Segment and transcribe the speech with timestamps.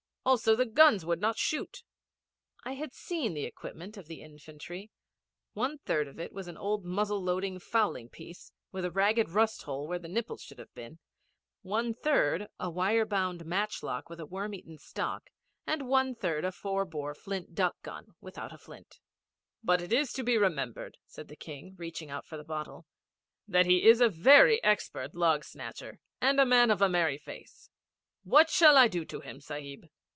[0.23, 1.81] Also the guns would not shoot.'
[2.63, 4.91] I had seen the equipment of the infantry.
[5.53, 9.63] One third of it was an old muzzle loading fowling piece, with a ragged rust
[9.63, 10.99] hole where the nipples should have been,
[11.63, 15.31] one third a wire bound match lock with a worm eaten stock,
[15.65, 18.99] and one third a four bore flint duck gun without a flint.
[19.63, 22.85] 'But it is to be remembered,' said the King, reaching out for the bottle,
[23.47, 27.71] 'that he is a very expert log snatcher and a man of a merry face.
[28.23, 29.87] What shall I do to him, Sahib?'